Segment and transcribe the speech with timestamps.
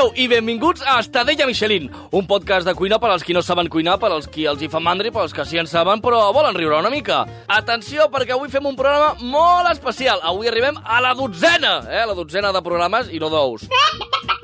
[0.00, 0.12] Esteu?
[0.16, 3.98] I benvinguts a Estadella Michelin, un podcast de cuina per als qui no saben cuinar,
[4.00, 6.54] per als qui els hi fa mandri, per als que sí en saben, però volen
[6.54, 7.24] riure una mica.
[7.48, 10.20] Atenció, perquè avui fem un programa molt especial.
[10.22, 12.04] Avui arribem a la dotzena, eh?
[12.06, 13.66] la dotzena de programes i no d'ous.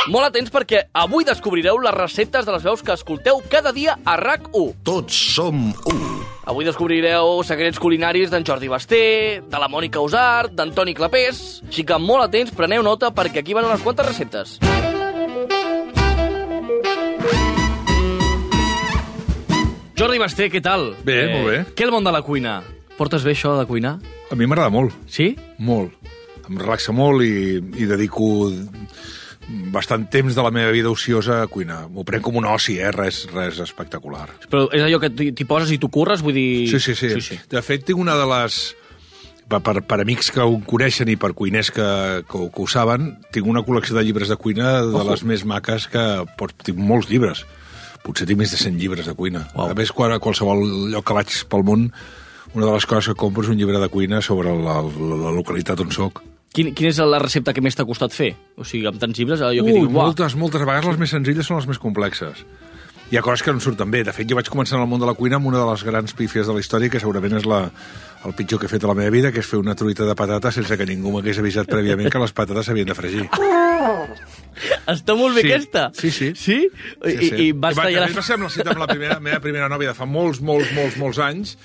[0.07, 4.17] Molt atents perquè avui descobrireu les receptes de les veus que escolteu cada dia a
[4.21, 4.83] RAC1.
[4.87, 5.97] Tots som u.
[6.47, 11.63] Avui descobrireu secrets culinaris d'en Jordi Basté, de la Mònica Usart, d'Antoni Clapés...
[11.67, 14.61] Així que molt atents, preneu nota perquè aquí van unes quantes receptes.
[19.97, 20.91] Jordi Basté, què tal?
[20.93, 21.59] Eh, Bé, molt bé.
[21.77, 22.59] Què el món de la cuina?
[22.99, 23.97] Portes bé això de cuinar?
[24.31, 25.37] A mi m'agrada molt, Sí?
[25.59, 25.93] molt.
[26.49, 28.51] Em relaxa molt i, i dedico
[29.73, 31.89] bastant temps de la meva vida ociosa a cuinar.
[31.91, 32.91] M'ho prenc com un oci, eh?
[32.95, 34.29] Res, res espectacular.
[34.51, 36.69] Però és allò que t'hi t'hi poses i tu curres, vull dir...
[36.71, 37.11] Sí, sí, sí.
[37.17, 37.39] sí, sí.
[37.51, 38.75] De fet, tinc una de les...
[39.47, 41.87] Per, per, per amics que ho coneixen i per cuiners que,
[42.27, 45.07] que, que ho saben, tinc una col·lecció de llibres de cuina de Ojo.
[45.13, 46.03] les més maques que...
[46.39, 47.45] Pots, tinc molts llibres.
[48.03, 49.45] Potser tinc més de 100 llibres de cuina.
[49.55, 49.71] Uau.
[49.71, 51.91] A més, quan, a qualsevol lloc que vaig pel món,
[52.55, 55.35] una de les coses que compro és un llibre de cuina sobre la, la, la
[55.35, 56.23] localitat on sóc.
[56.57, 58.31] Quin, quina és la recepta que més t'ha costat fer?
[58.57, 60.63] O sigui, amb tants llibres, allò que dius, uah, moltes, moltes.
[60.63, 62.47] A vegades les més senzilles són les més complexes.
[63.07, 64.01] Hi ha coses que no surten bé.
[64.03, 65.85] De fet, jo vaig començar en el món de la cuina amb una de les
[65.87, 67.61] grans pífies de la història, que segurament és la,
[68.27, 70.17] el pitjor que he fet a la meva vida, que és fer una truita de
[70.19, 73.29] patates sense que ningú m'hagués avisat prèviament que les patates s'havien de fregir.
[74.91, 75.85] Està molt bé Sí, aquesta.
[75.95, 76.33] sí, sí.
[76.35, 76.59] Sí?
[76.67, 77.35] I, Sí, sí.
[77.47, 78.09] i, vas va, tallar...
[78.17, 80.73] va ser amb la cita amb la primera, meva primera nòvia de fa molts, molts,
[80.75, 81.57] molts, molts anys,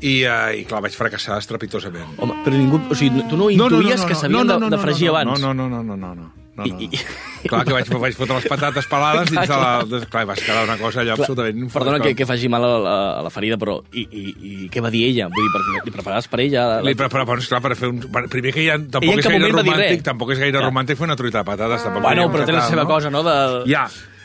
[0.00, 2.16] i, uh, i clar, vaig fracassar estrepitosament.
[2.16, 2.80] Home, però ningú...
[2.88, 5.40] O sigui, tu no intuïes que s'havien de, de fregir no, abans?
[5.44, 6.32] No, no, no, no, no, no.
[6.56, 6.80] No, I- no.
[6.80, 7.00] i-
[7.46, 10.00] Clar, que vaig, vaig fotre les patates pelades dins de la...
[10.10, 11.68] Clar, i vas quedar una cosa allò absolutament...
[11.72, 14.82] Perdona que, que faci mal a la, a la ferida, però i, i, i què
[14.82, 15.28] va dir ella?
[15.30, 16.64] Vull dir, perquè li preparaves per ella?
[16.72, 16.80] La...
[16.88, 18.00] Li preparava, però, esclar, per fer un...
[18.10, 20.64] per- Primer que ja tampoc Ella és gaire va romàntic, tampoc és gaire Ja.
[20.66, 21.86] romàntic fer una truita de patates.
[21.86, 22.90] Tampoc Bueno, però té la seva no?
[22.90, 23.22] cosa, no?
[23.26, 23.36] De...
[23.70, 23.84] Ja,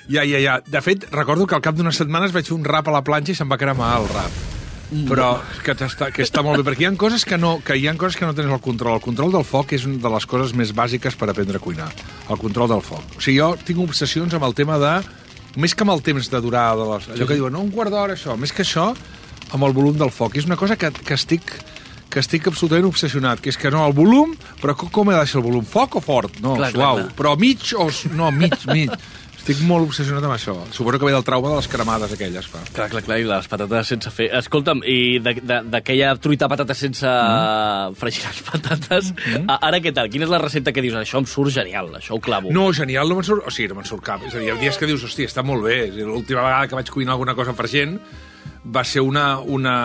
[0.09, 0.57] ja, ja, ja.
[0.66, 3.35] De fet, recordo que al cap d'unes setmanes vaig fer un rap a la planxa
[3.35, 4.41] i se'm va cremar el rap.
[4.91, 5.29] Però
[5.63, 7.94] que, està, que està molt bé, perquè hi ha coses que no, que hi ha
[7.96, 8.97] coses que no tens el control.
[9.00, 11.88] El control del foc és una de les coses més bàsiques per aprendre a cuinar.
[12.29, 13.18] El control del foc.
[13.18, 14.94] O sigui, jo tinc obsessions amb el tema de...
[15.59, 17.07] Més que amb el temps de durar de les...
[17.16, 18.35] Allò que diuen, no, un quart d'hora, això.
[18.40, 18.90] Més que això,
[19.51, 20.35] amb el volum del foc.
[20.40, 21.56] És una cosa que, que estic
[22.12, 25.40] que estic absolutament obsessionat, que és que no, el volum, però com, he de deixar
[25.40, 25.63] el volum?
[25.63, 26.41] Foc o fort?
[26.44, 26.97] No, Clar, clar, suau.
[27.06, 27.13] clar.
[27.16, 27.85] Però mig o...
[28.19, 28.91] No, mig, mig.
[29.41, 30.53] Estic molt obsessionat amb això.
[30.69, 32.59] Suposo que ve del trauma de les cremades aquelles, clar.
[32.75, 34.28] Clar, clar, clar, i les patates sense fer...
[34.38, 37.97] Escolta'm, i d'aquella truita patates sense mm.
[37.97, 39.50] fregir les patates, mm.
[39.57, 40.12] ara què tal?
[40.13, 41.00] Quina és la recepta que dius?
[41.01, 42.53] Això em surt genial, això ho clavo.
[42.53, 43.50] No, genial, no me'n surt...
[43.50, 44.22] O sigui, no me'n surt cap.
[44.30, 45.80] És a dir, hi ha dies que dius, hòstia, està molt bé.
[45.97, 47.97] L'última vegada que vaig cuinar alguna cosa per gent
[48.78, 49.75] va ser una, una,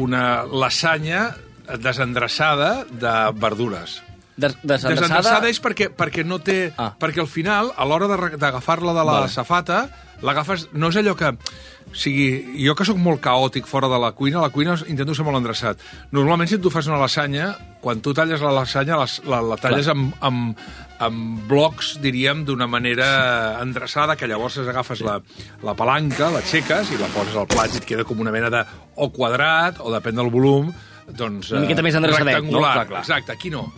[0.00, 1.28] una lasanya
[1.76, 4.00] desendreçada de verdures.
[4.36, 5.00] Des desendreçada...
[5.00, 6.72] Desendreçada és perquè, perquè no té...
[6.76, 6.92] Ah.
[7.00, 9.32] Perquè al final, a l'hora d'agafar-la de la Vale.
[9.32, 9.86] safata,
[10.20, 10.68] l'agafes...
[10.76, 11.32] No és allò que...
[11.86, 15.14] O sigui, jo que sóc molt caòtic fora de la cuina, a la cuina intento
[15.14, 15.80] ser molt endreçat.
[16.12, 19.88] Normalment, si tu fas una lasanya, quan tu talles la lasanya, la, la, la talles
[19.88, 20.58] amb, amb,
[21.06, 23.08] amb blocs, diríem, d'una manera
[23.62, 25.20] endreçada, que llavors agafes la,
[25.64, 28.66] la palanca, l'aixeques i la poses al plat i et queda com una mena de
[28.98, 30.74] o quadrat, o depèn del volum,
[31.06, 31.54] doncs...
[31.54, 32.60] Una miqueta eh, més endreçadet, no?
[32.60, 33.06] Clar, clar.
[33.06, 33.68] Exacte, aquí no.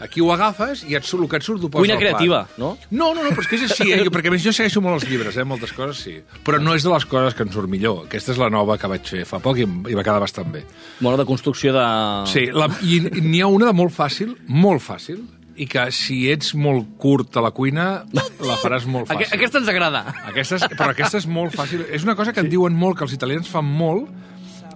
[0.00, 2.76] Aquí ho agafes i et surt, el que et surt t'ho poses Cuina creativa, no?
[2.90, 4.04] No, no, no, però és que és així, eh?
[4.14, 5.44] perquè a més jo segueixo molt els llibres, eh?
[5.48, 6.14] moltes coses sí.
[6.46, 8.04] Però no és de les coses que em surt millor.
[8.06, 10.52] Aquesta és la nova que vaig fer fa poc i, em- i va quedar bastant
[10.54, 10.62] bé.
[11.02, 11.82] Mola de construcció de...
[12.30, 15.24] Sí, la, i i n'hi ha una de molt fàcil, molt fàcil,
[15.58, 19.26] i que si ets molt curt a la cuina, la faràs molt fàcil.
[19.26, 20.04] Aque aquesta ens agrada.
[20.30, 21.82] Aquesta és, però aquesta és molt fàcil.
[21.90, 24.06] És una cosa que en diuen molt, que els italians fan molt,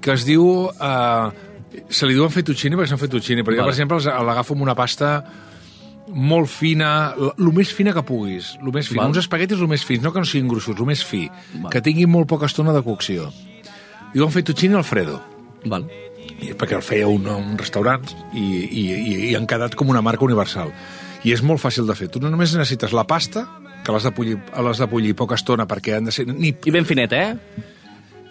[0.02, 0.66] que es diu...
[0.74, 1.50] Eh,
[1.88, 3.70] se li diuen fettuccini perquè són fettuccini, però jo, Vale.
[3.70, 5.24] per exemple, els- l'agafo amb una pasta
[6.12, 9.02] molt fina, el més fina que puguis, el més fina.
[9.02, 9.12] Val.
[9.12, 11.28] Uns espaguetis el més fins, no que no siguin gruixuts, el més fi,
[11.70, 13.30] que tinguin molt poca estona de cocció.
[14.12, 15.22] Diuen fettuccini Alfredo,
[15.64, 15.86] Val.
[16.42, 18.02] i- perquè el feia un, un restaurant
[18.34, 20.72] i, i, i, i han quedat com una marca universal.
[21.24, 22.08] I és molt fàcil de fer.
[22.10, 23.46] Tu no només necessites la pasta,
[23.84, 24.12] que l'has de
[24.62, 26.26] l'has de bullir poca estona perquè han de ser...
[26.26, 26.50] Ni...
[26.66, 27.36] I ben finet, eh?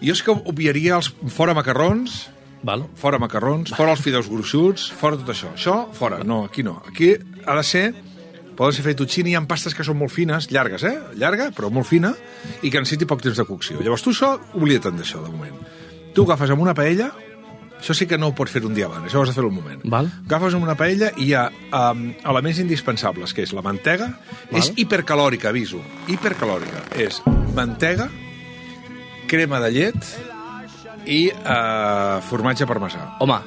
[0.03, 2.29] Jo és que obviaria els fora macarrons,
[2.63, 2.85] Val.
[2.95, 5.51] fora macarrons, fora els fideus gruixuts, fora tot això.
[5.55, 6.21] Això, fora.
[6.23, 6.81] No, aquí no.
[6.87, 7.15] Aquí
[7.45, 7.85] ha de ser...
[8.51, 10.93] Poden ser fettuccini, hi ha pastes que són molt fines, llargues, eh?
[11.17, 12.11] Llarga, però molt fina,
[12.61, 13.79] i que necessiti poc temps de cocció.
[13.81, 15.55] Llavors tu això, oblida't d'això, de moment.
[16.13, 17.09] Tu agafes amb una paella,
[17.81, 19.41] Això sí que no ho pots fer un dia abans, això ho has de fer
[19.41, 19.79] un moment.
[19.89, 20.05] Val.
[20.27, 24.11] Agafes una paella i hi ha um, elements indispensables, que és la mantega,
[24.51, 24.59] Val.
[24.59, 26.83] és hipercalòrica, aviso, hipercalòrica.
[27.01, 27.23] És
[27.57, 28.05] mantega,
[29.31, 30.11] crema de llet
[31.05, 33.07] i uh, formatge parmesà.
[33.23, 33.39] Home,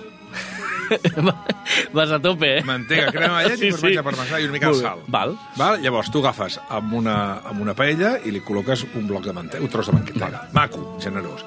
[1.92, 2.62] vas a tope, eh?
[2.64, 5.04] Mantega, crema de llet i formatge parmesà i una mica de sal.
[5.08, 5.34] Val.
[5.58, 5.80] Val?
[5.84, 7.16] Llavors, tu agafes amb una,
[7.50, 10.44] amb una paella i li col·loques un bloc de mantega, un tros de mantega.
[10.56, 11.44] Maco, generós.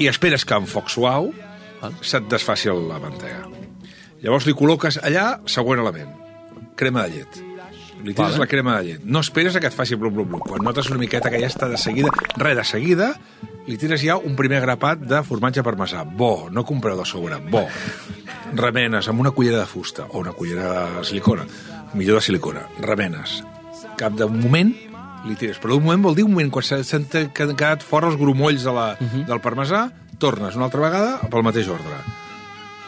[0.00, 1.30] I esperes que amb foc suau
[1.80, 2.00] Val.
[2.00, 3.44] se't desfaci la mantega.
[4.20, 6.16] Llavors li col·loques allà següent element.
[6.76, 7.49] Crema de llet.
[8.04, 8.38] Li tires Vale.
[8.40, 9.04] la crema de llet.
[9.04, 10.40] No esperes a que et faci blum, blum, blum.
[10.40, 13.10] Quan notes una miqueta que ja està de seguida, res, de seguida,
[13.66, 16.04] li tires ja un primer grapat de formatge parmesà.
[16.04, 17.66] Bo, no compreu de sobre, bo.
[18.56, 21.44] Remenes amb una cullera de fusta o una cullera de silicona,
[21.94, 22.64] millor de silicona.
[22.80, 23.42] Remenes.
[24.00, 24.72] Cap d'un moment
[25.28, 25.60] li tires.
[25.60, 28.72] Però un moment vol dir un moment, quan s'ha- s'han quedat fora els grumolls de
[28.72, 28.94] la,
[29.28, 32.00] del parmesà, tornes una altra vegada pel mateix ordre.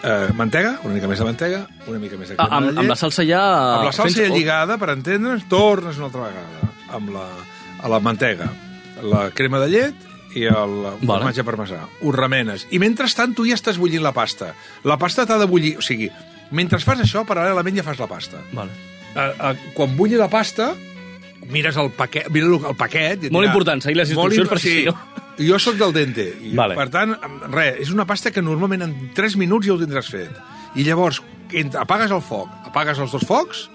[0.02, 2.72] Eh, mantega, una mica més de mantega, una mica més de Ah, crema amb, de
[2.72, 2.78] llet.
[2.82, 3.43] amb la salsa ja...
[3.76, 6.70] Amb la salsa ja lligada, per entendre'ns, tornes una altra vegada.
[6.99, 7.26] Amb la,
[7.87, 8.49] a la mantega,
[9.02, 10.75] la crema de llet i el
[11.06, 11.84] formatge parmesà.
[12.02, 12.66] Ho remenes.
[12.75, 14.54] I mentrestant tu ja estàs bullint la pasta.
[14.88, 15.76] La pasta t'ha de bullir...
[15.78, 16.10] O sigui,
[16.50, 18.43] mentre fas això, paral·lelament ja fas la pasta.
[18.56, 18.75] Vale.
[19.14, 20.72] Eh, eh, quan bulli la pasta,
[21.52, 23.22] mires el paquet, mira el, paquet...
[23.22, 24.78] i et Molt dirà- important, seguir les Molt instruccions, perquè sí.
[24.82, 26.26] si no- Jo sóc del dente.
[26.43, 26.76] I, Vale.
[26.79, 27.14] Per tant,
[27.52, 30.37] res, és una pasta que normalment en 3 minuts ja ho tindràs fet.
[30.76, 31.23] I llavors,
[31.81, 33.67] apagues el foc, apagues els dos focs,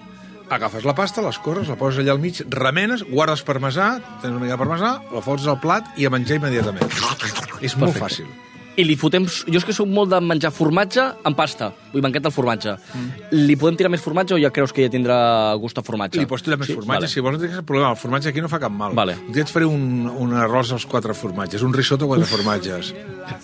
[0.50, 4.42] agafes la pasta, les corres, la poses allà al mig, remenes, guardes parmesà, tens una
[4.42, 6.88] mica de parmesà, la fots al plat i a menjar immediatament.
[7.60, 8.04] És molt Perfecte.
[8.04, 8.47] fàcil.
[8.78, 9.24] I li fotem...
[9.26, 11.72] Jo és que sóc molt de menjar formatge amb pasta.
[11.90, 12.76] Vull m'encanta el formatge.
[12.94, 13.30] Mm.
[13.48, 15.16] Li podem tirar més formatge o ja creus que ja tindrà
[15.58, 16.20] gust a formatge?
[16.20, 16.76] Li pots tirar més Sí?
[16.78, 17.10] formatge, Vale.
[17.10, 17.90] si vols no tens problema.
[17.90, 18.94] El formatge aquí no fa cap mal.
[18.94, 19.16] Vale.
[19.26, 22.94] Un dia et faré un, un arròs als quatre formatges, un risotto amb quatre formatges.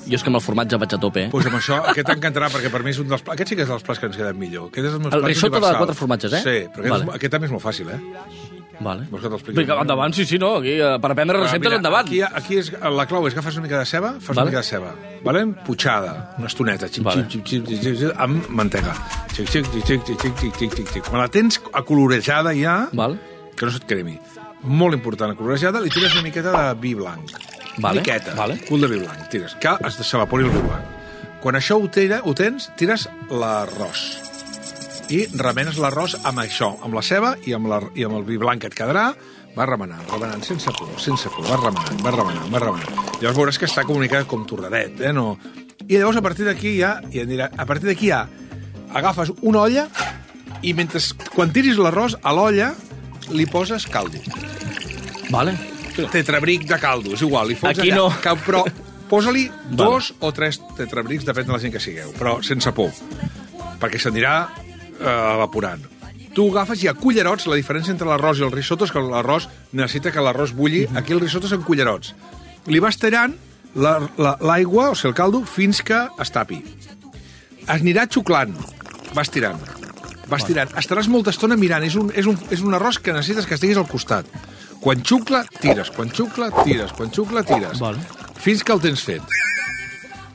[0.06, 1.30] Jo és que amb el formatge vaig a tope, eh?
[1.34, 3.34] Pues amb això, aquest t'encantarà, perquè per mi és un dels plats...
[3.34, 4.70] Aquest sí que és dels plats que ens queden millor.
[4.70, 6.44] Aquest és dels meus El risotto de quatre formatges, eh?
[6.44, 7.08] Sí, però aquest, Vale.
[7.10, 8.53] és, aquest també és molt fàcil, eh?
[8.80, 9.06] Vale.
[9.10, 10.56] Vols que te'l Vinga, endavant, sí, sí, no?
[10.56, 12.06] Aquí, eh, per aprendre receptes, Mira, endavant.
[12.06, 14.40] Aquí, aquí és, la clau és que agafes una mica de ceba, fas Vale.
[14.40, 15.46] una mica de ceba, vale?
[15.66, 17.26] Puixada, una estoneta, xip, Vale.
[17.28, 18.94] xip, xip, xip, xip, xip, amb mantega.
[19.34, 21.04] Xic, xic, xic, xic, xic, xic, xic, xic, xic, xic.
[21.08, 23.18] Quan la tens acolorejada ja, Val.
[23.56, 24.18] que no se't cremi,
[24.62, 27.30] molt important, acolorejada, li tires una miqueta de vi blanc.
[27.78, 28.58] Vale, Miqueta, vale.
[28.68, 30.84] cul de vi blanc, tires, que s'evapori el vi blanc.
[31.42, 34.23] Quan això ho, tira, ho tens, tires l'arròs
[35.12, 38.38] i remenes l'arròs amb això, amb la ceba i amb, la, i amb el vi
[38.40, 39.10] blanc que et quedarà,
[39.54, 43.02] vas remenant, remenant, sense por, sense por, vas remenant, vas remenant, vas remenant.
[43.20, 45.12] Llavors veuràs que està comunicat com torradet, eh?
[45.14, 45.34] No...
[45.84, 48.24] I llavors a partir d'aquí ja, i dirà, a partir d'aquí ja
[48.94, 49.84] agafes una olla
[50.64, 51.02] i mentre,
[51.34, 52.72] quan tiris l'arròs a l'olla
[53.34, 54.22] li poses caldo.
[55.28, 55.56] Vale.
[56.12, 58.00] Tetrabric de caldo, és igual, li fots Aquí allà.
[58.00, 58.08] no.
[58.22, 58.64] Que, però
[59.10, 62.90] posa-li dos o tres tetrabrics, depèn de la gent que sigueu, però sense por,
[63.82, 64.38] perquè s'anirà
[65.00, 65.82] eh, evaporant.
[66.34, 69.46] Tu agafes i a cullerots, la diferència entre l'arròs i el risotto és que l'arròs
[69.72, 72.14] necessita que l'arròs bulli, aquí el risotto és en cullerots.
[72.66, 73.36] Li vas tallant
[73.74, 76.58] l'aigua, la, l'aigua, o sigui, el caldo, fins que es tapi.
[77.70, 78.56] Anirà xuclant,
[79.14, 79.62] vas tirant,
[80.30, 80.74] vas tirant.
[80.80, 83.78] Estaràs molta estona mirant, és un, és, un, és un arròs que necessites que estiguis
[83.78, 84.28] al costat.
[84.82, 87.78] Quan xucla, tires, quan xucla, tires, quan xucla, tires.
[87.80, 88.02] Vale.
[88.42, 89.22] Fins que el tens fet.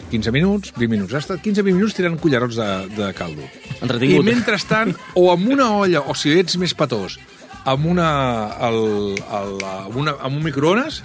[0.10, 1.14] 15 minuts, 20 minuts.
[1.14, 3.46] Has estat 15 minuts tirant cullerots de, de caldo.
[3.82, 4.26] Entretingut.
[4.26, 7.18] I mentrestant, o amb una olla, o si ets més petós,
[7.66, 8.10] amb, una,
[8.68, 8.80] el,
[9.20, 11.02] el, amb, una, amb un microones,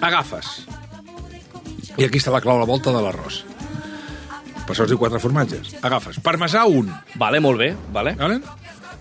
[0.00, 0.66] agafes.
[1.98, 3.42] I aquí està la clau a la volta de l'arròs.
[4.62, 5.74] Per això es diu quatre formatges.
[5.82, 6.90] Agafes parmesà, un.
[7.18, 7.72] Vale, molt bé.
[7.92, 8.14] Vale.
[8.18, 8.40] Vale?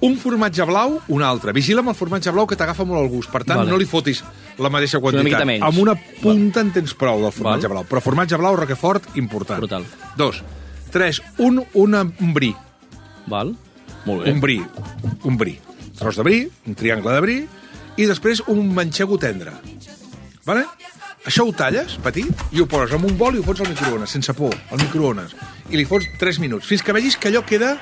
[0.02, 1.54] Un formatge blau, un altre.
[1.54, 3.30] Vigila amb el formatge blau que t'agafa molt el gust.
[3.30, 3.70] Per tant, Vale.
[3.70, 4.24] no li fotis
[4.58, 5.46] la mateixa una quantitat.
[5.46, 5.62] menys.
[5.68, 7.78] Amb una punta en tens prou del formatge Val.
[7.78, 7.86] blau.
[7.86, 9.60] Però formatge blau, Roquefort, important.
[9.62, 9.86] Brutal.
[10.18, 10.42] Dos.
[10.90, 11.22] Tres.
[11.38, 12.56] Un, una, un brie.
[13.32, 13.56] Val.
[14.06, 14.34] Molt bé.
[14.34, 14.68] Un brie.
[15.24, 15.60] Un brie.
[15.98, 17.48] Tros de brie, un triangle de brie,
[17.98, 19.54] i després un manxego tendre.
[20.46, 20.66] Vale?
[21.30, 24.10] Això ho talles, petit, i ho poses en un bol i ho fots al microones,
[24.10, 25.36] sense por, al microones.
[25.70, 27.76] I li fots 3 minuts, fins que vegis que allò queda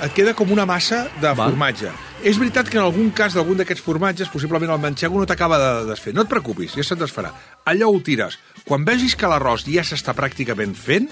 [0.00, 1.52] et queda com una massa de Val.
[1.52, 1.92] formatge.
[2.26, 5.70] És veritat que en algun cas d'algun d'aquests formatges, possiblement el manxego no t'acaba de
[5.92, 6.14] desfer.
[6.16, 7.30] No et preocupis, ja se't desfarà.
[7.70, 8.40] Allò ho tires.
[8.66, 11.08] Quan vegis que l'arròs ja s'està pràcticament fent,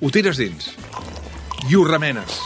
[0.00, 0.72] ho tires dins
[1.68, 2.40] i ho remenes.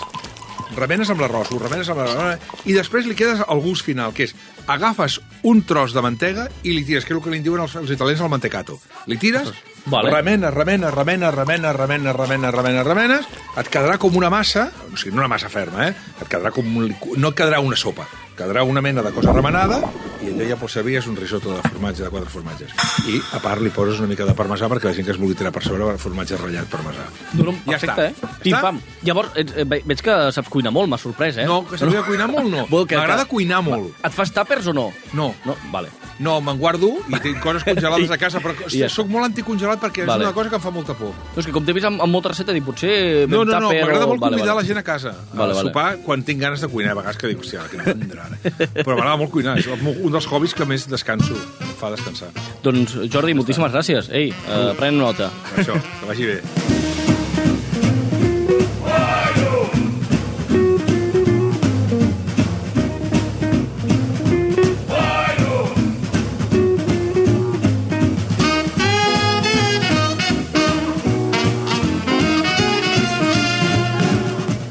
[0.76, 4.26] Remenes amb l'arròs, ho remenes amb l'arròs, i després li quedes el gust final, que
[4.28, 4.35] és
[4.66, 7.76] agafes un tros de mantega i li tires, que és el que li diuen els,
[7.80, 8.78] els italians al mantecato.
[9.06, 9.52] Li tires,
[9.87, 10.11] Vale.
[10.11, 15.14] remenes, remenes, remenes, remenes, remenes, remenes, remenes, remenes, et quedarà com una massa, o sigui,
[15.14, 15.97] no una massa ferma, eh?
[16.21, 19.81] Et quedarà com un, no et quedarà una sopa, quedarà una mena de cosa remenada,
[20.23, 22.73] i allò ja pots servir és un risotto de formatge, de quatre formatges.
[23.09, 25.37] I, a part, li poses una mica de parmesà perquè la gent que es vulgui
[25.38, 27.05] tirar per sobre formatge ratllat parmesà.
[27.35, 28.26] No, no, Ja perfecte, està.
[28.26, 28.35] eh?
[28.50, 28.61] Ja està?
[28.62, 28.81] pam.
[29.07, 31.47] Llavors, eh, eh, ve- veig que saps cuinar molt, m'ha sorprès, eh?
[31.47, 32.66] No, que sabia cuinar molt, no.
[32.71, 33.93] M'agrada que- cuinar molt.
[34.05, 34.90] Et fas tàpers o no?
[35.14, 35.35] No.
[35.45, 35.57] No?
[35.73, 35.88] Vale.
[36.19, 38.88] No, me'n guardo i tinc coses congelades a casa, però està.
[38.88, 40.25] sóc molt anticongelat perquè Vale.
[40.25, 41.12] és una cosa que em fa molta por.
[41.12, 43.28] No, és que com t'he vist amb, amb molta receta, dic, potser...
[43.28, 44.62] No, no, no, m'agrada o- molt vale, convidar vale.
[44.64, 45.69] la gent a casa Vale, a vale.
[45.69, 46.93] sopar quan tinc ganes de cuinar.
[46.97, 48.38] A vegades que dic, hòstia, que no vendrà ara.
[48.83, 52.33] Però m'agrada molt cuinar, és un dels hobbies que més descanso, em fa descansar.
[52.66, 54.11] Doncs, Jordi, moltíssimes gràcies.
[54.14, 55.30] Ei, uh, pren nota.
[55.52, 56.40] Per això, que vagi bé.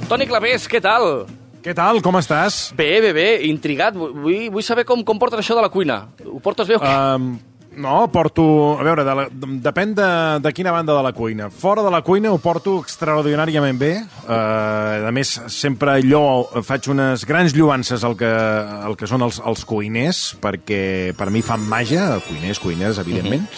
[0.06, 1.26] Toni Clavés, què tal?
[1.66, 2.76] Què tal, com estàs?
[2.78, 3.96] Bé, bé, bé, intrigat.
[3.98, 6.04] Vull, vull saber com, com portes això de la cuina.
[6.30, 6.92] Ho portes bé o què?
[7.18, 7.32] Um,
[7.82, 8.44] no, porto...
[8.78, 10.10] A veure, de la, de, depèn de,
[10.46, 11.48] de quina banda de la cuina.
[11.50, 13.90] Fora de la cuina ho porto extraordinàriament bé.
[14.28, 19.42] Uh, a més, sempre allò faig unes grans lluances al que, al que són els,
[19.42, 23.50] els cuiners, perquè per mi fan màgia, cuiners, cuiners, evidentment,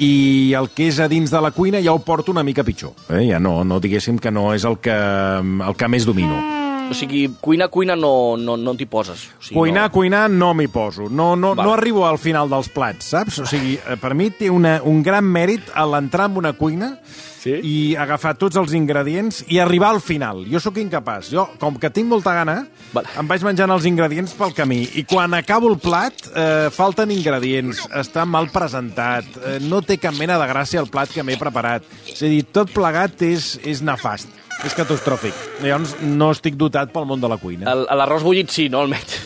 [0.00, 2.96] i el que és a dins de la cuina ja ho porto una mica pitjor.
[3.12, 3.26] Eh?
[3.28, 6.61] Ja no, no diguéssim que no és el que, el que més domino.
[6.92, 9.26] O sigui, cuina, cuina no, no, no t'hi poses.
[9.38, 9.94] O sigui, Cuinar, no...
[9.96, 11.08] cuinar, no m'hi poso.
[11.10, 13.40] No, no, no arribo al final dels plats, saps?
[13.42, 16.94] O sigui, eh, per mi té una, un gran mèrit a l'entrar en una cuina
[17.42, 17.56] Sí?
[17.66, 20.44] i agafar tots els ingredients i arribar al final.
[20.46, 21.32] Jo sóc incapaç.
[21.34, 22.54] Jo, com que tinc molta gana,
[22.94, 23.08] Val.
[23.18, 24.84] em vaig menjant els ingredients pel camí.
[24.94, 30.14] I quan acabo el plat, eh, falten ingredients, està mal presentat, eh, no té cap
[30.14, 31.82] mena de gràcia el plat que m'he preparat.
[32.06, 34.28] És a dir, tot plegat és, és nefast.
[34.66, 35.34] És catastròfic.
[35.64, 37.66] Llavors, no estic dotat pel món de la cuina.
[37.72, 38.84] El- L'arròs bullit sí, no?
[38.86, 39.16] Almenys.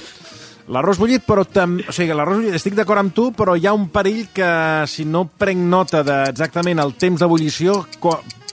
[0.72, 1.84] L'arròs bullit, però també...
[1.86, 4.48] O sigui, l'arròs bullit, estic d'acord amb tu, però hi ha un perill que
[4.90, 7.84] si no prenc nota d'exactament el temps d'ebullició,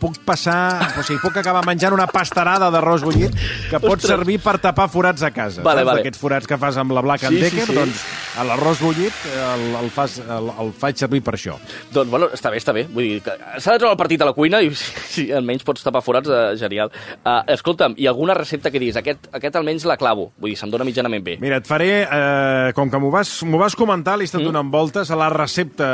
[0.04, 0.92] puc passar...
[1.00, 3.34] O sigui, puc acabar menjant una pastarada d'arròs bullit
[3.70, 4.12] que pot Ostres.
[4.12, 5.64] servir per tapar forats a casa.
[5.64, 5.90] Vale, saps?
[5.92, 6.04] vale.
[6.04, 7.78] Aquests forats que fas amb la Black Sí, and sí, Decker, sí.
[7.78, 11.56] doncs a l'arròs bullit el, el, fas, el, el faig servir per això.
[11.94, 12.86] Doncs, bueno, està bé, està bé.
[12.92, 15.86] Vull dir, s'ha de treure el partit a la cuina i si, si almenys pots
[15.86, 16.92] tapar forats, eh, genial.
[17.22, 20.32] Uh, escolta'm, hi ha alguna recepta que diguis, aquest, aquest almenys la clavo?
[20.42, 21.38] Vull dir, se'm dona mitjanament bé.
[21.44, 23.32] Mira, et faré, eh, com que m'ho vas,
[23.62, 24.50] vas comentar, li he estat mm.
[24.52, 25.90] donant voltes a la recepta,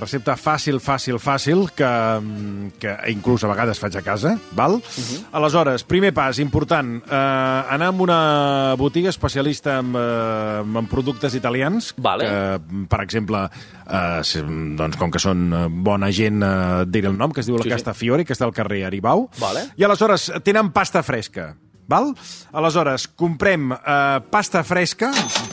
[0.00, 4.74] recepta fàcil, fàcil, fàcil, que, mm, que inclús a vegades faig a casa, val?
[4.74, 5.24] Uh -huh.
[5.32, 11.94] Aleshores, primer pas, important, eh, anar a una botiga especialista en, eh, en productes italians,
[11.96, 12.24] Vale.
[12.24, 13.48] que, per exemple,
[13.90, 14.42] eh,
[14.76, 17.62] doncs, com que són eh, bona gent, eh, diré el nom, que es diu la
[17.62, 17.74] Sí, sí.
[17.74, 19.68] Castafiore, que està al carrer Aribau, Vale.
[19.76, 21.54] i aleshores tenen pasta fresca.
[21.88, 22.10] Val?
[22.52, 25.08] Aleshores, comprem eh, pasta fresca,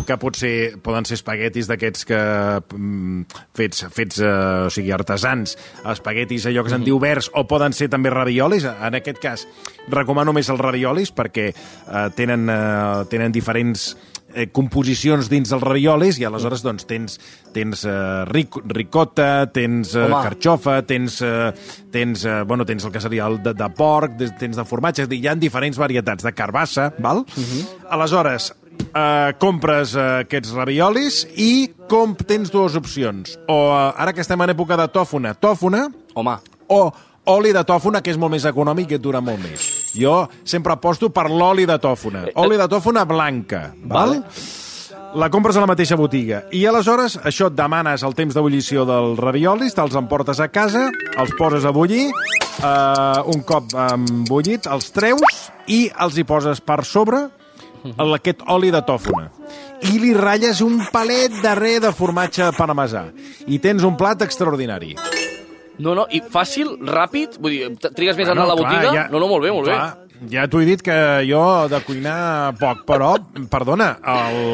[0.05, 2.19] que pot ser, poden ser espaguetis d'aquests que
[2.75, 3.21] mm,
[3.55, 4.31] fets, fets eh,
[4.67, 5.55] o sigui, artesans,
[5.95, 8.67] espaguetis allò que se'n diu verds, o poden ser també raviolis.
[8.67, 9.47] En aquest cas,
[9.87, 13.93] recomano més els raviolis perquè eh, tenen, eh, tenen diferents
[14.35, 17.17] eh, composicions dins dels raviolis i aleshores doncs, tens,
[17.55, 20.21] tens eh, ric, ricota, tens eh, Home.
[20.27, 21.53] carxofa, tens, eh,
[21.91, 25.25] tens, eh, bueno, tens el que seria el de, de porc, tens de formatge, hi
[25.27, 27.23] ha diferents varietats de carbassa, val?
[27.89, 28.51] Aleshores,
[28.91, 33.37] eh, compres eh, aquests raviolis i com tens dues opcions.
[33.47, 36.37] O eh, ara que estem en època de tòfona, tòfona, Home,
[36.71, 36.93] o
[37.25, 39.93] oli de tòfona, que és molt més econòmic i et dura molt més.
[39.97, 42.25] Jo sempre aposto per l'oli de tòfona.
[42.35, 44.19] Oli de tòfona blanca, val?
[44.19, 44.23] Vale.
[45.15, 46.41] La compres a la mateixa botiga.
[46.51, 51.31] I aleshores, això et demanes el temps d'ebullició dels raviolis, te'ls emportes a casa, els
[51.39, 53.71] poses a bullir, eh, un cop
[54.27, 55.21] bullit, els treus
[55.71, 57.29] i els hi poses per sobre
[57.97, 59.29] el- aquest oli de tòfona.
[59.83, 63.05] I li ratlles un palet darrer de formatge parmesà.
[63.47, 64.95] I tens un plat extraordinari.
[65.79, 69.07] No, no, i fàcil, ràpid, vull dir, trigues més a anar a la botiga?
[69.11, 69.79] no, no, molt bé, molt clar,
[70.31, 70.95] Ja t'ho he dit que
[71.27, 73.13] jo de cuinar poc, però,
[73.51, 73.91] perdona,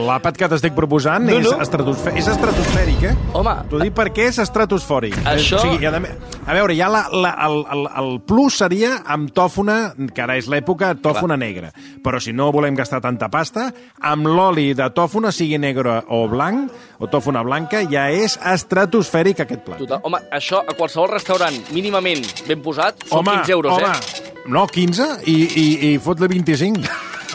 [0.07, 1.59] l'àpat que t'estic proposant No, és, no.
[1.61, 3.13] estratosfè és estratosfèric, eh?
[3.37, 3.53] Home.
[3.69, 5.15] T'ho dic perquè és estratosfòric.
[5.29, 9.29] Això- O sigui, a, a veure, ja la, la, el, el, el plus seria amb
[9.35, 11.71] tòfona, que ara és l'època, tòfona negra.
[12.03, 13.69] Però si no volem gastar tanta pasta,
[14.01, 19.63] amb l'oli de tòfona, sigui negre o blanc, o tòfona blanca, ja és estratosfèric aquest
[19.65, 19.77] plat.
[19.79, 20.01] Total.
[20.03, 24.30] Home, això a qualsevol restaurant mínimament ben posat són 15 euros, home, eh?
[24.49, 26.81] No, 15 i, i, i fot-li 25.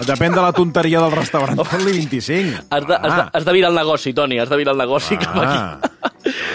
[0.07, 2.67] Depèn de la tonteria del restaurant, fot-li 25.
[2.75, 5.17] Has de, has, de, has de virar el negoci, Toni, has de virar el negoci
[5.21, 5.93] cap aquí.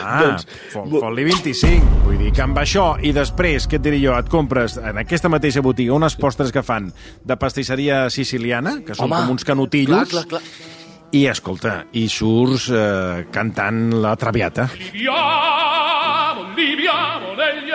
[0.04, 2.04] Ah, Doncs, fot, fot-li 25.
[2.06, 5.32] Vull dir que amb això, i després, què et diré jo, et compres en aquesta
[5.32, 6.92] mateixa botiga unes postres que fan
[7.26, 10.70] de pastisseria siciliana, que són Home, com uns canutillos, Clar, clar, clar.
[11.18, 14.68] i, escolta, i surts eh, cantant la Traviata.
[14.78, 17.74] Libiamo, libiamo negli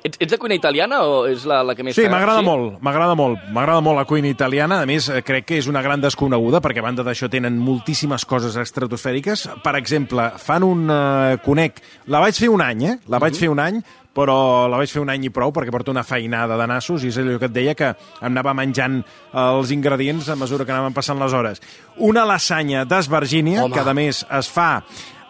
[0.00, 3.16] Ets, ets de cuina italiana o és la, la que més Sí, m'agrada molt, m'agrada
[3.18, 3.42] molt.
[3.52, 4.80] M'agrada molt la cuina italiana.
[4.80, 8.24] A més, eh, crec que és una gran desconeguda, perquè a banda d'això tenen moltíssimes
[8.24, 9.46] coses estratosfèriques.
[9.64, 10.86] Per exemple, fan un...
[10.88, 11.82] Eh, conec...
[12.10, 12.94] La vaig fer un any, eh?
[13.12, 13.82] La vaig fer un any,
[14.16, 17.12] però la vaig fer un any i prou perquè porto una feinada de nassos i
[17.12, 18.98] és allò que et deia que em anava menjant
[19.36, 21.62] els ingredients a mesura que anaven passant les hores.
[22.10, 24.72] Una lasanya d'esvergínia, que a més es fa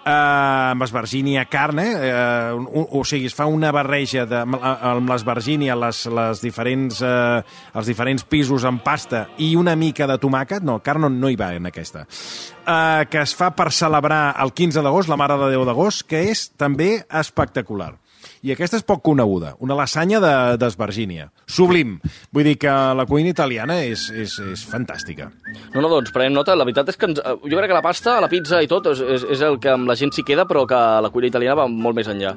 [0.05, 4.59] eh, amb esvergínia carne, eh, un, un, o sigui, es fa una barreja de, amb,
[4.61, 7.43] amb l'esvergínia, les, les diferents, eh,
[7.75, 11.53] els diferents pisos en pasta i una mica de tomàquet, no, carn no hi va
[11.57, 15.67] en aquesta, eh, que es fa per celebrar el 15 d'agost, la Mare de Déu
[15.69, 17.95] d'agost, que és també espectacular.
[18.43, 21.31] I aquesta és poc coneguda, una lasanya de- d'esvergínia.
[21.47, 21.99] Sublim.
[22.33, 25.31] Vull dir que la cuina italiana és, és, és fantàstica.
[25.75, 26.57] No, no, doncs prenem nota.
[26.57, 28.87] La veritat és que ens, eh, jo crec que la pasta, la pizza i tot
[28.93, 31.63] és, és, és el que amb la gent s'hi queda, però que la cuina italiana
[31.63, 32.35] va molt més enllà.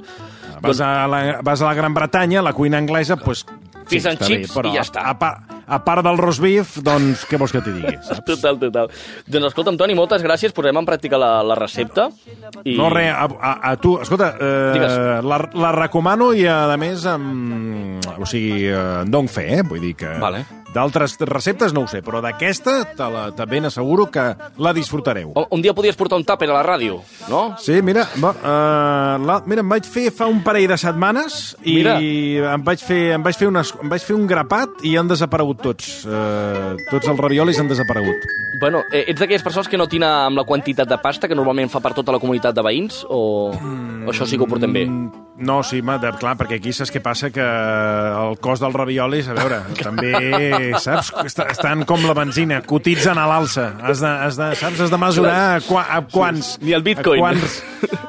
[0.64, 3.46] Vas a, la, vas a la Gran Bretanya, la cuina anglesa, doncs...
[3.90, 5.04] Fish and està bé, i ja està.
[5.10, 8.24] A, part, a part del roast beef, doncs, què vols que t'hi digui, saps?
[8.28, 8.92] Total, total.
[9.28, 10.56] Doncs escolta'm, Toni, moltes gràcies.
[10.56, 12.10] Posarem en pràctica la, la recepta.
[12.64, 12.78] I...
[12.80, 14.34] No, res, a, a, a tu, escolta,
[14.74, 14.98] Digues.
[14.98, 19.64] eh, la, la recomano i, a més, amb, o sigui, eh, en dono fe, eh?
[19.68, 20.18] Vull dir que...
[20.24, 20.46] Vale.
[20.74, 24.24] D'altres receptes no ho sé, però d'aquesta te, la, te ben asseguro que
[24.58, 25.34] la disfrutareu.
[25.38, 27.00] Un, un dia podies portar un tàper a la ràdio,
[27.30, 27.44] no?
[27.62, 31.78] Sí, mira, va, uh, la, mira, em vaig fer fa un parell de setmanes i
[31.80, 31.98] Mira.
[32.00, 35.62] em vaig, fer, em, vaig fer unes, em vaig fer un grapat i han desaparegut
[35.64, 35.92] tots.
[36.08, 38.28] Uh, tots els raviolis han desaparegut.
[38.62, 41.70] Bueno, eh, ets d'aquelles persones que no tina amb la quantitat de pasta que normalment
[41.74, 43.04] fa per tota la comunitat de veïns?
[43.10, 44.86] O, o això sí que ho portem bé?
[44.88, 47.32] Mm, No, sí, ma, de, clar, perquè aquí saps què passa?
[47.34, 50.12] Que el cost dels raviolis, a veure, també,
[50.78, 51.10] saps?
[51.26, 53.72] Estan com la benzina, cotitzen a l'alça.
[53.82, 54.84] Has de, has de, saps?
[54.86, 56.60] Has de mesurar a, qua, a quants...
[56.62, 57.18] Ni el Bitcoin.
[57.18, 57.56] A quants,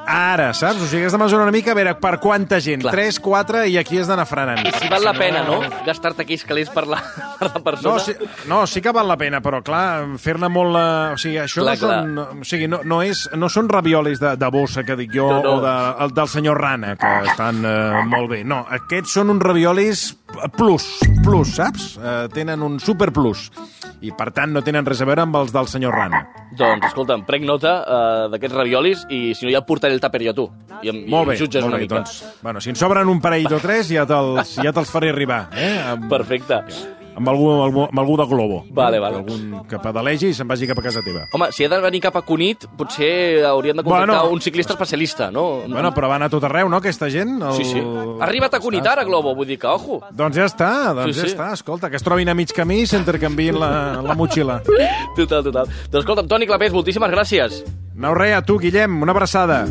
[0.05, 0.83] ara, saps?
[0.85, 2.85] O sigui, has de mesurar una mica a veure per quanta gent.
[2.85, 2.93] Clar.
[2.93, 4.61] 3, 4, i aquí has d'anar frenant.
[4.69, 5.63] I si val la pena, no?
[5.89, 7.01] Gastar-te aquells calés per la,
[7.41, 7.95] per la persona?
[7.95, 8.15] No sí,
[8.53, 9.87] no, sí que val la pena, però clar,
[10.21, 10.77] fer-ne molt...
[10.77, 14.21] eh, O sigui, això Clar, no, són, o sigui, no, no, és, no són raviolis
[14.21, 15.57] de, de bossa, que dic jo, No, no.
[15.57, 18.43] o de, el, del senyor Rana, que estan eh, molt bé.
[18.45, 20.05] No, aquests són uns raviolis
[20.59, 20.87] plus,
[21.25, 21.95] plus, saps?
[21.99, 23.47] Eh, tenen un super plus.
[24.05, 26.25] I, per tant, no tenen res a veure amb els del senyor Rana.
[26.59, 30.35] Doncs, escolta'm, prenc nota uh, d'aquests raviolis i si no ja portaré el tàper jo
[30.35, 30.45] a tu.
[30.85, 31.87] I em, Molt i bé, em jutges molt una bé.
[31.87, 32.03] mica.
[32.03, 35.47] Doncs, bueno, si en sobren un parell o tres, ja te'ls ja te'ls faré arribar.
[35.57, 35.73] Eh?
[35.95, 36.61] Amb, Perfecte.
[37.17, 38.59] Amb, algú, amb, algú, amb algú de Globo.
[38.71, 39.17] Vale, vale.
[39.23, 41.27] Algun que pedalegi i se'n vagi cap a casa teva.
[41.33, 44.33] Home, si he de venir cap a Cunit, potser hauríem de contractar Bueno.
[44.35, 45.63] un ciclista especialista, no?
[45.69, 47.37] Bueno, però van a tot arreu, no, aquesta gent?
[47.43, 47.53] El...
[47.55, 47.81] Sí, sí.
[47.81, 50.01] Ha arribat a Cunit ara, Globo, vull dir que, ojo.
[50.13, 51.35] Doncs ja està, doncs Sí, ja sí.
[51.35, 51.53] està.
[51.55, 54.61] Escolta, que es trobin a mig camí i s'intercanvien la, la motxilla.
[55.17, 55.67] Total, total.
[55.91, 57.63] Doncs escolta'm, Toni Clapés, moltíssimes gràcies.
[57.95, 59.65] No res, a tu, Guillem, una abraçada.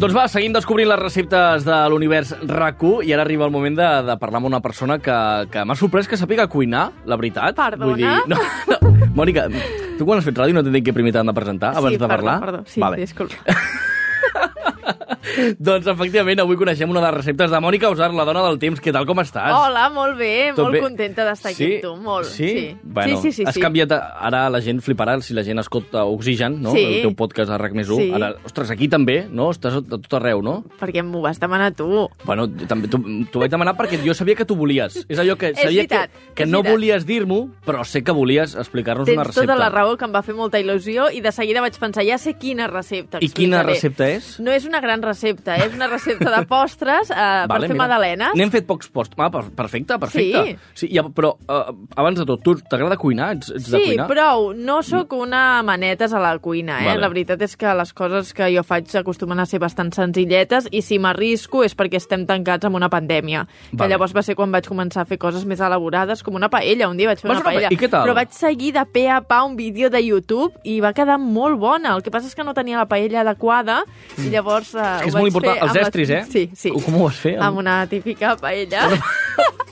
[0.00, 3.88] Doncs va, seguim descobrint les receptes de l'univers RAC1 i ara arriba el moment de,
[4.06, 5.16] de parlar amb una persona que,
[5.52, 7.52] que m'ha sorprès que sàpiga cuinar, la veritat.
[7.58, 7.90] Perdona?
[7.90, 8.40] Vull dir, no,
[8.72, 9.10] no.
[9.18, 9.44] Mònica,
[9.98, 12.00] tu quan has fet ràdio no t'he dit que primer t'han de presentar abans sí,
[12.00, 12.40] de parlar?
[12.40, 12.72] Perdó, perdó.
[12.72, 13.04] Sí, vale.
[13.04, 13.44] disculpa.
[15.58, 18.80] doncs, efectivament, avui coneixem una de les receptes de Mònica Usar, la dona del temps.
[18.82, 19.52] Què tal, com estàs?
[19.54, 20.82] Hola, molt bé, Tot molt bé?
[20.84, 22.28] contenta d'estar aquí amb tu, molt.
[22.30, 22.48] Sí?
[22.50, 23.62] Sí, Bueno, sí, sí, sí, has sí.
[23.62, 23.92] canviat...
[24.30, 26.72] Ara la gent fliparà si la gent escolta Oxigen, no?
[26.76, 26.82] Sí.
[26.84, 28.00] El teu podcast a RAC més 1.
[28.00, 28.10] Sí.
[28.16, 29.50] Ara, ostres, aquí també, no?
[29.54, 30.60] Estàs a tot arreu, no?
[30.80, 31.88] Perquè m'ho vas demanar tu.
[32.24, 35.00] Bueno, també t'ho vaig demanar perquè jo sabia que tu volies.
[35.08, 39.08] És allò que sabia veritat, que, que no volies dir-m'ho, però sé que volies explicar-nos
[39.08, 39.46] una Tens recepta.
[39.46, 42.18] tota la raó, que em va fer molta il·lusió, i de seguida vaig pensar, ja
[42.20, 44.34] sé quina recepta I quina recepta és?
[44.40, 47.80] No és una gran recepta, és una recepta de postres eh, per fer mira.
[47.82, 48.34] magdalenes.
[48.38, 49.18] N'hem fet pocs postres.
[49.20, 50.56] Ah, per- perfecte, perfecte.
[50.72, 50.86] Sí.
[50.86, 53.32] sí ja, però, uh, abans de tot, tu t'agrada cuinar?
[53.36, 54.06] Ets, ets de Sí, cuinar?
[54.08, 54.52] prou.
[54.54, 56.86] No sóc una manetes a la cuina, eh?
[56.92, 57.00] Vale.
[57.02, 60.80] La veritat és que les coses que jo faig acostumen a ser bastant senzilletes i
[60.82, 63.46] si m'arrisco és perquè estem tancats amb una pandèmia.
[63.70, 63.90] Que Vale.
[63.94, 66.88] llavors va ser quan vaig començar a fer coses més elaborades, com una paella.
[66.88, 67.68] Un dia vaig fer Vas una una paella.
[67.68, 68.06] pa- i què tal?
[68.06, 71.58] Però vaig seguir de pe a pa un vídeo de YouTube i va quedar molt
[71.58, 71.94] bona.
[71.96, 73.84] El que passa és que no tenia la paella adequada
[74.18, 74.59] i llavors...
[74.74, 75.08] Eh, Mm.
[75.08, 76.24] És molt important, els estris, eh?
[76.30, 76.70] Sí, sí.
[76.84, 77.36] Com ho vas fer?
[77.40, 78.88] Amb una típica paella.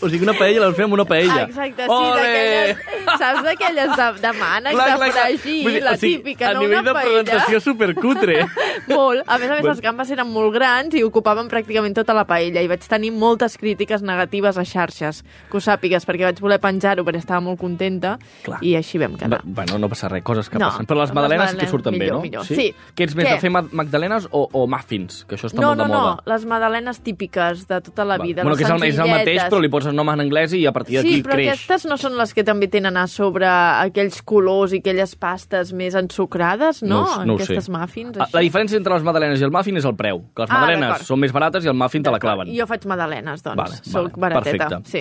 [0.00, 1.42] O sigui, una paella la amb una paella.
[1.48, 2.76] Exacte, sí, d'aquelles...
[3.18, 6.60] Saps d'aquelles de, de mànecs, de fregir, Vull dir, la o sigui, típica, a no
[6.62, 7.22] nivell una de paella.
[7.24, 8.36] presentació supercutre.
[8.92, 9.24] Molt.
[9.26, 9.72] A més a més, Bueno.
[9.74, 13.56] les gambes eren molt grans i ocupaven pràcticament tota la paella i vaig tenir moltes
[13.58, 18.16] crítiques negatives a xarxes, que ho sàpigues, perquè vaig voler penjar-ho perquè estava molt contenta
[18.44, 18.60] Clar.
[18.62, 19.40] i així vam quedar.
[19.44, 20.86] Bueno, no passa res, coses que No, passen.
[20.86, 22.22] Però les magdalenes sí que surten bé, millor, no?
[22.22, 22.46] millor.
[22.46, 22.70] Sí.
[22.94, 23.34] Que ets més Què?
[23.34, 25.24] de fer ma- magdalenes o, o muffins?
[25.28, 26.22] Que això està no, molt no, de no, moda.
[26.32, 29.50] les magdalenes típiques de tota la vida, bueno, que és el, és el mateix, senzilletes.
[29.58, 31.48] Però li poses nom en anglès i a partir d'aquí Sí, però creix.
[31.50, 35.94] aquestes no són les que també tenen a sobre aquells colors i aquelles pastes més
[35.98, 37.02] ensucrades, no?
[37.26, 37.42] no sé.
[37.44, 38.34] aquestes muffins, Ah, així.
[38.38, 40.22] La diferència entre les magdalenes i el muffin és el preu.
[40.34, 41.06] Que les Ah, magdalenes d'acord.
[41.10, 42.54] són més barates i el muffin te la claven.
[42.56, 43.56] Jo faig magdalenes, doncs.
[43.56, 44.68] Vale, Soc vale, barateta.
[44.78, 45.00] perfecte.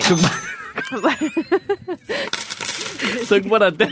[3.26, 3.90] Soc baratet.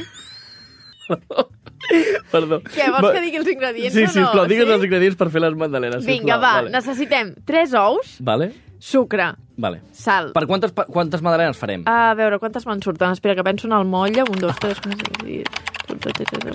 [2.32, 2.58] Perdó.
[2.66, 4.12] Què, vols Va- que digui els ingredients Sí, o no?
[4.12, 4.72] sisplau, digues Sí?
[4.74, 6.04] els ingredients per fer les magdalenes.
[6.04, 6.40] Vinga, sisplau.
[6.40, 6.70] va, Vale.
[6.70, 9.82] necessitem 3 ous, Vale, sucre, vale.
[9.92, 10.32] sal.
[10.32, 11.82] Per quantes, pa- quantes magdalenes farem?
[11.86, 13.12] A veure, quantes me'n surten?
[13.12, 14.22] Espera, que penso en el molle.
[14.22, 15.44] Un, dos, tres, quatre,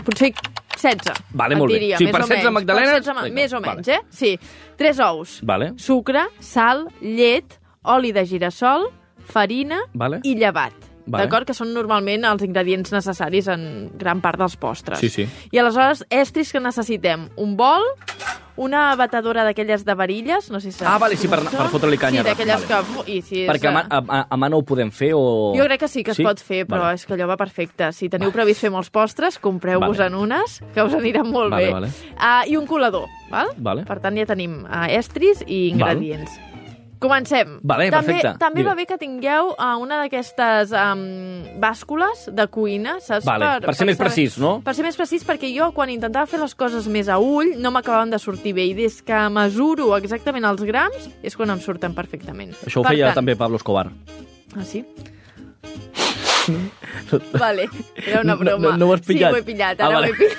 [0.04, 0.34] potser
[0.78, 1.12] 16.
[1.34, 1.80] Vale, molt bé.
[1.80, 2.54] diria, Sí, més per o 16 menys.
[2.54, 3.74] magdalenes, Per 16, ma- més o vale.
[3.76, 4.00] menys, eh?
[4.10, 4.40] Sí.
[4.78, 10.20] 3 ous, Vale, sucre, sal, llet, oli de girassol, farina Vale.
[10.24, 10.74] i llevat.
[11.06, 11.26] Vale.
[11.26, 11.48] D'acord?
[11.48, 15.00] Que són normalment els ingredients necessaris en gran part dels postres.
[15.00, 15.26] Sí, sí.
[15.52, 17.28] I aleshores, estris que necessitem?
[17.38, 17.82] Un bol,
[18.58, 22.22] una batedora d'aquelles de varilles, no sé si Ah, vale, sí, per- per fotre-li canya,
[22.24, 22.86] Sí, d'aquelles vale.
[23.06, 23.12] que...
[23.12, 25.54] I si és, perquè a, mà- a, a, mà no ho podem fer o...
[25.56, 26.96] jo crec que sí que es pot fer, però Vale.
[27.00, 27.92] és que allò va perfecte.
[27.94, 30.08] Si teniu previst fer molts postres, compreu-vos Vale.
[30.12, 31.72] en unes, que us aniran molt Vale, bé.
[31.74, 31.88] vale.
[32.20, 33.54] Uh, I un colador, val?
[33.58, 33.86] Vale.
[33.86, 36.32] Per tant, ja tenim uh, estris i ingredients.
[37.02, 37.56] Comencem.
[37.66, 38.32] Vale, també, perfecte.
[38.38, 41.00] També va bé que tingueu uh, una d'aquestes um,
[41.60, 43.26] bàscules de cuina, saps?
[43.26, 44.52] Vale, per ser més saber- precís, no?
[44.62, 47.72] Per ser més precís, perquè jo, quan intentava fer les coses més a ull, no
[47.74, 48.68] m'acabaven de sortir bé.
[48.70, 52.54] I des que mesuro exactament els grams, és quan em surten perfectament.
[52.68, 53.90] Això ho Per feia tant- també Pablo Escobar.
[54.56, 54.86] Ah, sí?
[57.40, 57.68] vale,
[58.06, 58.70] era una No- broma.
[58.72, 59.32] no- no ho has pillat?
[59.32, 60.08] Sí, ho he pillat, Ah, ara vale.
[60.08, 60.38] ho he pillat.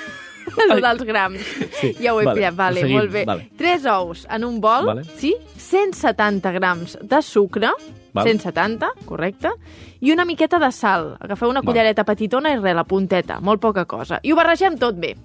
[0.69, 1.41] El dels grams.
[1.79, 3.25] Sí, Ja ho he vale, pillat, vale, seguim, molt bé.
[3.25, 3.49] vale.
[3.57, 5.03] Tres ous en un bol, Vale.
[5.17, 5.33] sí?
[5.57, 7.71] 170 grams de sucre,
[8.13, 8.27] Val.
[8.27, 9.49] 170, correcte,
[10.01, 11.15] i una miqueta de sal.
[11.19, 11.71] Agafeu una Val.
[11.71, 14.19] cullereta petitona i res, la punteta, molt poca cosa.
[14.21, 15.15] I ho barregem tot bé,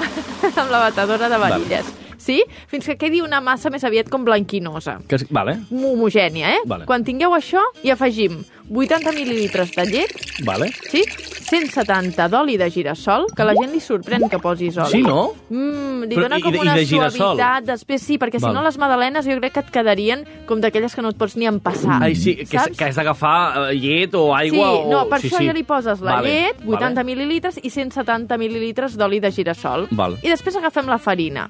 [0.60, 1.90] amb la batedora de varilles.
[2.30, 2.44] Sí?
[2.70, 6.62] Fins que quedi una massa més aviat com blanquinosa Que és, vale, homogènia, eh?
[6.70, 6.86] Vale.
[6.86, 10.12] Quan tingueu això, hi afegim 80 mil·lilitres de llet,
[10.46, 10.68] vale.
[10.92, 11.02] sí?
[11.50, 14.92] 170 d'oli de girassol, que la gent li sorprèn que posis oli.
[14.92, 15.32] Sí, no?
[15.50, 17.18] Mm, li Però dona i com de- i una de girassol?
[17.34, 18.54] suavitat, després sí, perquè si Val.
[18.54, 21.46] no les magdalenes jo crec que et quedarien com d'aquelles que no et pots ni
[21.50, 21.98] empassar.
[22.04, 22.76] Ai, sí, que, saps?
[22.78, 24.90] que has d'agafar eh, llet o aigua sí, o...
[24.92, 25.46] no, per sí, això sí.
[25.50, 27.04] ja li poses la Vale, llet, 80 vale.
[27.10, 29.88] mil·lilitres i 170 mil·lilitres d'oli de girassol.
[29.90, 30.16] Val.
[30.22, 31.48] I després agafem la farina.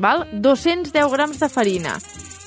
[0.00, 0.24] Val?
[0.32, 1.98] 210 grams de farina.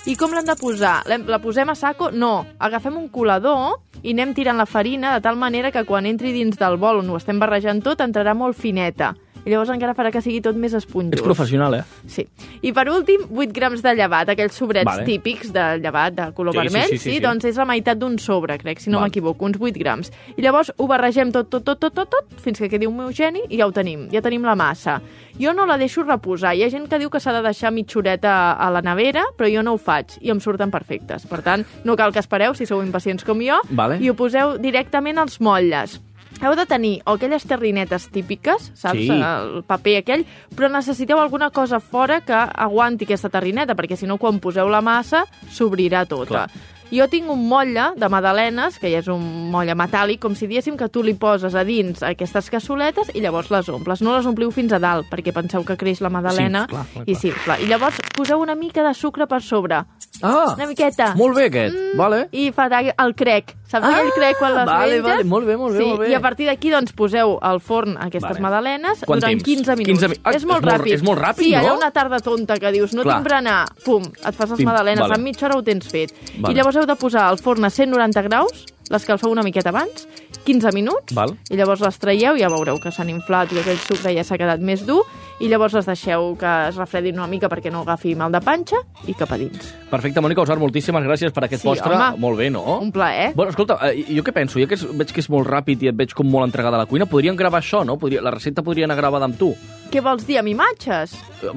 [0.09, 1.03] I com l'hem de posar?
[1.05, 2.09] La posem a saco?
[2.11, 2.47] No.
[2.57, 6.57] Agafem un colador i anem tirant la farina de tal manera que quan entri dins
[6.57, 9.13] del bol on ho estem barrejant tot entrarà molt fineta.
[9.45, 11.17] I llavors encara farà que sigui tot més esponjós.
[11.17, 11.83] Ets professional, eh?
[12.07, 12.23] Sí.
[12.63, 15.03] I per últim, 8 grams de llevat, aquells sobrets Vale.
[15.05, 16.89] típics de llevat de color Sí, sí, vermell.
[16.89, 17.19] sí, sí, sí.
[17.19, 20.11] Doncs és la meitat d'un sobre, crec, si no m'equivoco, uns 8 grams.
[20.37, 23.57] I llavors ho barregem tot, tot, tot, tot, tot, tot, fins que quedi homogeni i
[23.59, 25.01] ja ho tenim, ja tenim la massa.
[25.39, 26.53] Jo no la deixo reposar.
[26.55, 29.49] Hi ha gent que diu que s'ha de deixar mitja horeta a la nevera, però
[29.51, 31.25] jo no ho faig i em surten perfectes.
[31.27, 33.97] Per tant, no cal que espereu, si sou impacients com jo, Vale.
[33.99, 35.99] i ho poseu directament als motlles.
[36.41, 38.99] Heu de tenir o aquelles terrinetes típiques, saps?
[38.99, 39.09] Sí.
[39.13, 40.25] El paper aquell,
[40.57, 44.81] però necessiteu alguna cosa fora que aguanti aquesta terrineta, perquè si no, quan poseu la
[44.81, 46.47] massa, s'obrirà tota.
[46.47, 46.49] Clar.
[46.91, 50.75] Jo tinc un motlle de magdalenes, que ja és un motlle metàl·lic, com si diéssim
[50.77, 54.01] que tu li poses a dins aquestes cassoletes i llavors les omples.
[54.05, 57.07] No les ompliu fins a dalt, perquè penseu que creix la magdalena Sí, clar, clar,
[57.09, 57.59] i s'infla.
[57.63, 59.83] I llavors poseu una mica de sucre per sobre.
[60.21, 61.15] Ah, Una miqueta.
[61.17, 62.27] molt bé aquest, vale.
[62.31, 63.55] I farà el crec.
[63.73, 65.03] Saps Ah, aquell crec quan les vale, menges?
[65.03, 66.09] vale, molt bé, molt bé, sí, molt bé.
[66.11, 68.39] I a partir d'aquí doncs, poseu al forn aquestes Vale.
[68.39, 69.43] magdalenes Quant durant temps?
[69.43, 69.99] 15 minuts.
[69.99, 70.93] 15 mi- Ah, és molt és molt- ràpid.
[70.93, 71.57] és molt ràpid, sí, no?
[71.57, 73.15] allà una tarda tonta que dius no Clar.
[73.15, 75.15] tinc berenar, pum, et fas les Pim, magdalenes, vale.
[75.15, 76.13] en mitja hora ho tens fet.
[76.37, 76.53] Vale.
[76.53, 80.07] I llavors heu de posar al forn a 190 graus, l'escalfeu una miqueta abans,
[80.45, 81.35] 15 minuts, Val.
[81.49, 84.59] i llavors les traieu, ja veureu que s'han inflat i aquell sucre ja s'ha quedat
[84.59, 85.01] més dur,
[85.39, 88.77] i llavors les deixeu que es refredin una mica perquè no agafi mal de panxa,
[89.07, 89.71] i cap a dins.
[89.89, 91.93] Perfecte, Mònica Usar, moltíssimes gràcies per aquest Sí, postre.
[91.95, 92.17] home.
[92.19, 92.79] Molt bé, no?
[92.79, 93.33] Un plaer.
[93.35, 94.59] Bueno, escolta, eh, jo què penso?
[94.59, 96.79] Jo que és, veig que és molt ràpid i et veig com molt entregada a
[96.83, 97.97] la cuina, podríem gravar això, no?
[97.97, 99.53] Podria, la recepta podria anar gravada amb tu.
[99.91, 101.13] Què vols dir, amb imatges?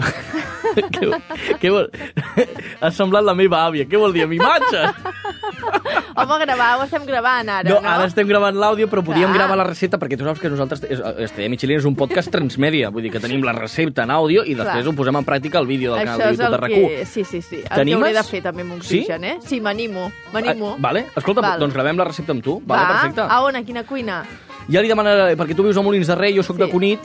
[0.77, 1.21] què,
[1.61, 1.89] què vol...
[2.85, 3.87] Has semblat la meva àvia.
[3.89, 4.93] Què vol dir, amb imatges?
[6.17, 7.89] Home, gravar, ho estem gravant ara, No, no?
[7.89, 9.35] ara estem gravant l'àudio, però podíem Clar.
[9.37, 12.89] gravar la recepta, perquè tu saps que nosaltres, és- Estrella Michelin és un podcast transmèdia,
[12.91, 14.95] vull dir que tenim la recepta en àudio i després Clar.
[14.95, 16.83] ho posem en pràctica al vídeo del canal Això de és YouTube de que...
[17.03, 17.05] RAC1.
[17.07, 17.57] Sí, sí, sí.
[17.57, 18.01] El que T'animes?
[18.03, 19.39] hauré de fer també amb oxigen, eh?
[19.45, 20.73] Sí, m'animo, m'animo.
[20.73, 21.61] Ah, vale, escolta, Val.
[21.61, 22.63] doncs gravem la recepta amb tu.
[22.65, 23.21] Vale, Va, perfecte.
[23.29, 24.25] a on, a quina cuina?
[24.69, 26.63] Ja li demanaré, perquè tu vius a Molins de Rei, jo sóc Sí.
[26.65, 27.01] de Cunit,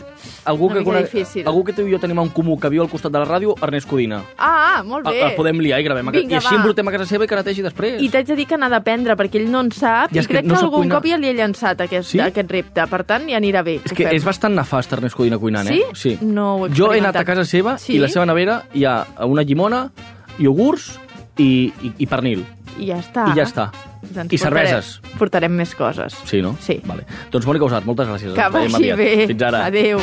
[0.45, 1.47] algú Una que, conec- difícil.
[1.47, 3.53] algú que tu i jo tenim en comú, que viu al costat de la ràdio,
[3.61, 4.23] Ernest Codina.
[4.37, 5.21] Ah, ah, molt El, bé.
[5.29, 6.09] el podem liar i gravem.
[6.11, 6.55] Vinga, I així va.
[6.55, 8.01] embrutem a casa seva i que netegi després.
[8.01, 10.27] I t'haig de dir que n'ha d'aprendre, perquè ell no en sap, I i, és
[10.27, 10.95] que crec no que algun cuinar.
[10.97, 12.19] cop ja li he llançat aquest, Sí?
[12.19, 12.87] aquest repte.
[12.87, 13.79] Per tant, ja anirà bé.
[13.85, 15.81] És que és bastant nefast Ernest Codina cuinant, Sí?
[15.81, 15.85] eh?
[15.93, 16.17] Sí.
[16.21, 17.93] No ho he Jo he anat a casa seva Sí?
[17.93, 19.91] i la seva nevera hi ha una llimona,
[20.39, 20.99] iogurts
[21.37, 22.43] i, i, i pernil.
[22.79, 23.27] I ja està.
[23.31, 23.71] I ja està.
[24.01, 25.01] Doncs I portarem- cerveses.
[25.19, 26.15] Portarem més coses.
[26.25, 26.55] Sí, no?
[26.59, 26.81] Sí.
[26.85, 27.05] Vale.
[27.31, 28.33] Doncs Mònica Usat, moltes gràcies.
[28.35, 29.27] Que vagi bé.
[29.27, 29.65] Fins ara.
[29.65, 29.99] Adéu.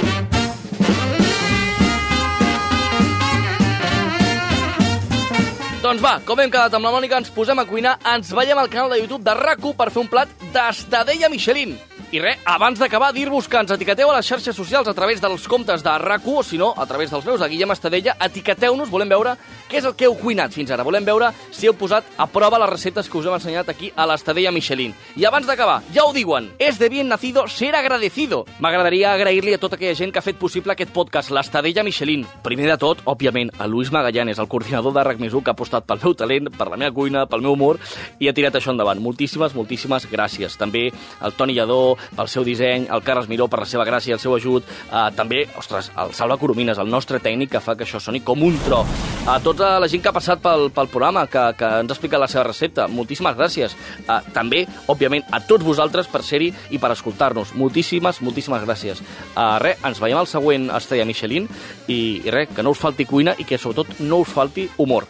[5.82, 8.68] Doncs va, com hem quedat amb la Mònica, ens posem a cuinar, ens veiem al
[8.68, 11.76] canal de YouTube de rac per fer un plat d'estadella Michelin.
[12.08, 15.42] I res, abans d'acabar, dir-vos que ens etiqueteu a les xarxes socials a través dels
[15.44, 19.10] comptes de rac o si no, a través dels meus, de Guillem Estadella, etiqueteu-nos, volem
[19.12, 19.34] veure
[19.68, 20.86] què és el que heu cuinat fins ara.
[20.88, 24.06] Volem veure si heu posat a prova les receptes que us hem ensenyat aquí a
[24.08, 24.94] l'Estadella Michelin.
[25.20, 28.46] I abans d'acabar, ja ho diuen, és de bien nacido ser agradecido.
[28.58, 32.24] M'agradaria agrair-li a tota aquella gent que ha fet possible aquest podcast, l'Estadella Michelin.
[32.40, 36.00] Primer de tot, òbviament, a Luis Magallanes, el coordinador de RAC que ha apostat pel
[36.00, 37.76] meu talent, per la meva cuina, pel meu humor,
[38.18, 38.96] i ha tirat això endavant.
[38.96, 40.56] Moltíssimes, moltíssimes gràcies.
[40.56, 40.88] També
[41.20, 44.22] al Toni Lladó, pel seu disseny, al Carles Miró per la seva gràcia i el
[44.22, 48.00] seu ajut, eh, també, ostres, al Salva Coromines, el nostre tècnic que fa que això
[48.00, 48.84] soni com un tro.
[49.28, 52.22] A tota la gent que ha passat pel, pel programa, que, que ens ha explicat
[52.22, 53.76] la seva recepta, moltíssimes gràcies.
[54.06, 57.54] Eh, també, òbviament, a tots vosaltres per ser-hi i per escoltar-nos.
[57.58, 59.02] Moltíssimes, moltíssimes gràcies.
[59.34, 61.48] Uh, res, ens veiem al següent Estrella Michelin
[61.86, 65.08] i, i res, que no us falti cuina i que sobretot no us falti humor.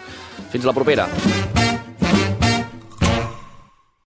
[0.52, 1.08] Fins la propera.